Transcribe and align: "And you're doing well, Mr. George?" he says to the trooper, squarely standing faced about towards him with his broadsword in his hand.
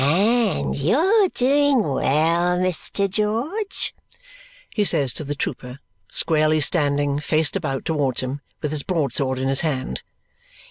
"And 0.03 0.75
you're 0.75 1.29
doing 1.29 1.83
well, 1.83 2.57
Mr. 2.57 3.07
George?" 3.07 3.93
he 4.71 4.83
says 4.83 5.13
to 5.13 5.23
the 5.23 5.35
trooper, 5.35 5.77
squarely 6.11 6.59
standing 6.59 7.19
faced 7.19 7.55
about 7.55 7.85
towards 7.85 8.21
him 8.21 8.41
with 8.63 8.71
his 8.71 8.81
broadsword 8.81 9.37
in 9.37 9.47
his 9.47 9.61
hand. 9.61 10.01